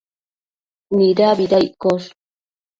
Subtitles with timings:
[0.95, 2.09] Nidabida iccosh?